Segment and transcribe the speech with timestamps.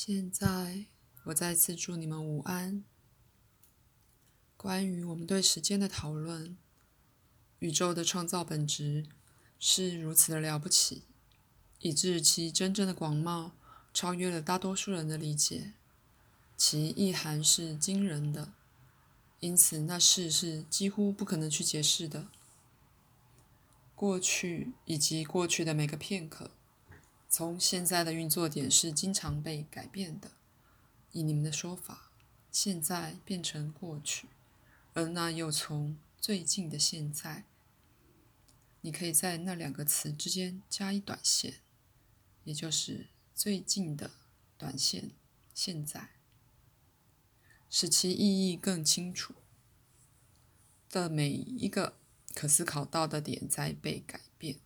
[0.00, 0.84] 现在，
[1.24, 2.84] 我再次祝你们午安。
[4.56, 6.56] 关于我们对时间的讨论，
[7.58, 9.06] 宇宙的创造本质
[9.58, 11.02] 是如此的了不起，
[11.80, 13.50] 以致其真正的广袤
[13.92, 15.72] 超越了大多数人的理解，
[16.56, 18.52] 其意涵是惊人的，
[19.40, 22.28] 因此那事是几乎不可能去解释的。
[23.96, 26.52] 过去以及过去的每个片刻。
[27.28, 30.32] 从现在的运作点是经常被改变的，
[31.12, 32.10] 以你们的说法，
[32.50, 34.28] 现在变成过去，
[34.94, 37.44] 而那又从最近的现在。
[38.80, 41.60] 你可以在那两个词之间加一短线，
[42.44, 44.12] 也就是最近的
[44.56, 45.10] 短线
[45.52, 46.10] 现在，
[47.68, 49.34] 使其意义更清楚。
[50.90, 51.98] 的每一个
[52.34, 54.58] 可思考到的点在被改变。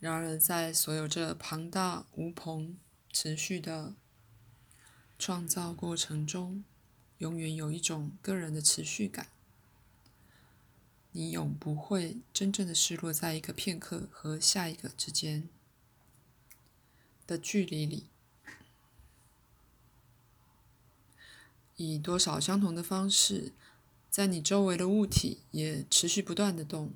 [0.00, 2.78] 然而，在所有这庞大无朋、
[3.12, 3.94] 持续的
[5.18, 6.62] 创造过程中，
[7.18, 9.26] 永远有一种个人的持续感。
[11.10, 15.48] 你永不会真正的失落在一个片刻和下一个之间
[17.26, 18.06] 的距离里。
[21.74, 23.52] 以多少相同的方式，
[24.08, 26.92] 在你周围的物体也持续不断的动。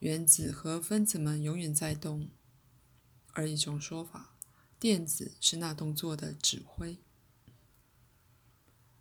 [0.00, 2.30] 原子和分子们永远在动，
[3.32, 4.36] 而一种说法，
[4.78, 6.98] 电子是那动作的指挥。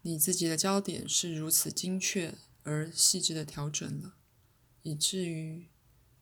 [0.02, 4.16] 你自己的焦点是如此精确而细致的调整了，
[4.84, 5.68] 以至于，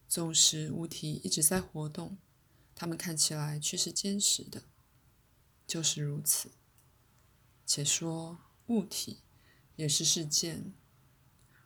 [0.07, 2.17] 纵使物体一直在活动，
[2.73, 4.63] 它们看起来却是坚实的，
[5.67, 6.51] 就是如此。
[7.65, 9.19] 且说物体
[9.75, 10.73] 也是事件，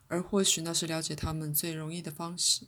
[0.07, 2.67] 而或许那是了解它们最容易的方式。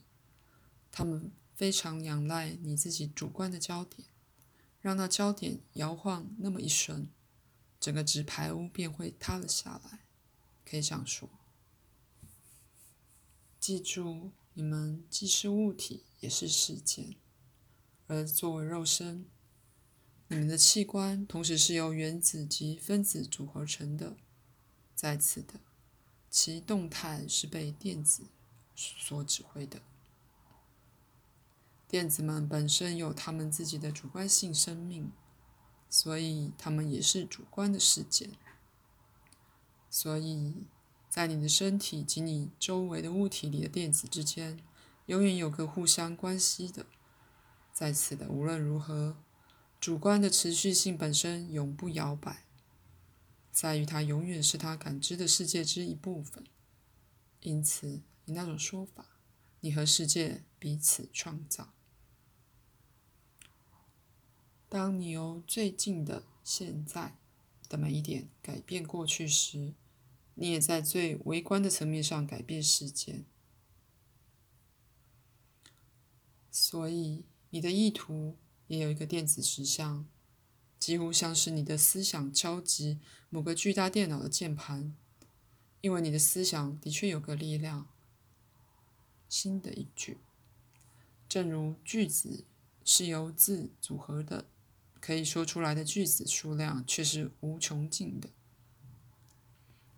[1.00, 4.06] 他们非常仰赖你自己主观的焦点，
[4.82, 7.08] 让那焦点摇晃那么一瞬，
[7.80, 10.02] 整个纸牌屋便会塌了下来。
[10.66, 11.30] 可以这样说。
[13.62, 17.16] 记住，你们既是物体，也是事件。
[18.08, 19.26] 而作为肉身，
[20.28, 24.18] 你们的器官同时是由原子及分子组合成的。
[24.94, 25.62] 在此的，
[26.30, 28.24] 其动态是被电子
[28.76, 29.82] 所指挥的。
[31.90, 35.12] 电子们本身有他们自己的主观性生命，
[35.90, 38.30] 所以他们也是主观的事件。
[39.90, 40.68] 所以，
[41.10, 44.60] 在你的身体及你周围的物体里的电子之间，
[45.08, 46.86] 永远有个互相关系的。
[47.74, 49.18] 在此的无论如何，
[49.80, 52.44] 主观的持续性本身永不摇摆，
[53.52, 56.44] 在于它永远是他感知的世界之一部分。
[57.40, 59.08] 因此，以那种说法，
[59.62, 61.74] 你和世界彼此创造。
[64.70, 67.16] 当你由最近的现在
[67.68, 69.74] 的每一点改变过去时，
[70.36, 73.26] 你也在最微观的层面上改变时间。
[76.52, 78.38] 所以，你的意图
[78.68, 80.06] 也有一个电子实像，
[80.78, 83.00] 几乎像是你的思想敲击
[83.32, 84.96] 某个巨大电脑的键盘，
[85.82, 87.88] 因为你的思想的确有个力量。
[89.28, 90.20] 新的一句，
[91.28, 92.46] 正如句子
[92.86, 94.46] 是由字组合的。
[95.00, 98.30] 可以说出来的句子数量却是无穷尽的，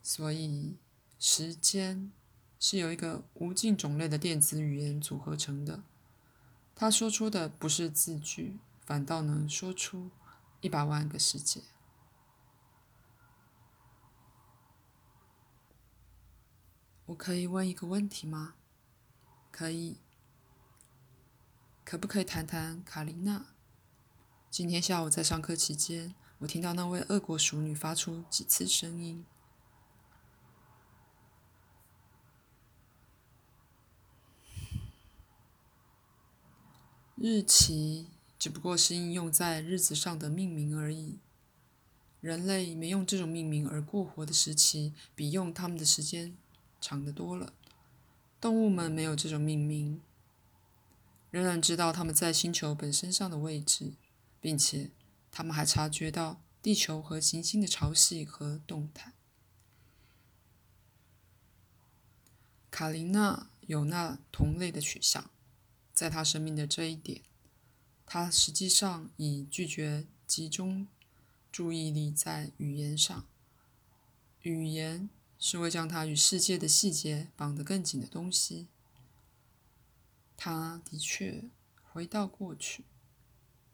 [0.01, 0.77] 所以
[1.19, 2.11] 时间
[2.59, 5.83] 是由一个无尽种类的电子语言组合成的。
[6.75, 10.11] 他说出的不是字句，反倒能说出
[10.61, 11.61] 一百万个世界。
[17.07, 18.55] 我可以问一个问题吗？
[19.51, 19.97] 可以。
[21.83, 23.50] 可不可以谈谈卡琳娜？
[24.51, 29.23] 今天下午在上课期间，我听到那位俄国熟女发出几次声音。
[37.15, 38.07] 日期
[38.37, 41.19] 只不过是应用在日子上的命名而已。
[42.19, 46.35] 人类没用这种命名而过活的时期，比用他们的时间
[46.81, 47.53] 长得多了。
[48.41, 50.01] 动物们没有这种命名，
[51.29, 53.93] 仍然知道他们在星球本身上的位置。
[54.41, 54.91] 并且，
[55.31, 59.13] 他们还察觉到地球和行星的潮汐和动态。
[62.71, 65.29] 卡琳娜有那同类的取向，
[65.93, 67.21] 在她生命的这一点，
[68.05, 70.87] 她实际上已拒绝集中
[71.51, 73.27] 注意力在语言上。
[74.41, 78.67] 语言是为将她与世界的细节绑得更紧的东西。
[80.35, 81.43] 她的确
[81.83, 82.85] 回到过去。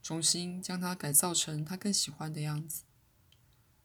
[0.08, 2.86] 重新将它改造成他更喜欢的样子。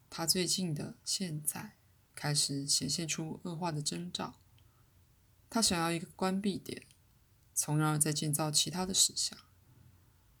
[0.09, 1.73] 他最近的现在
[2.15, 4.35] 开始显现出恶化的征兆。
[5.49, 6.83] 他想要一个关闭点，
[7.53, 9.37] 从而再建造其他的实像。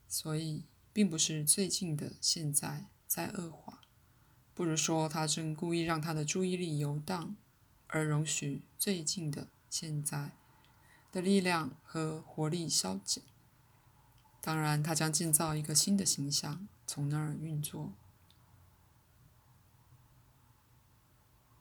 [0.07, 3.81] 所以，并不是最近的现在在恶化，
[4.53, 7.35] 不如说他正故意让他的注意力游荡，
[7.87, 10.31] 而容许最近的现在
[11.11, 13.21] 的力量和活力消减。
[14.45, 17.93] 当然，他将建造一个新的形象，从那儿运作。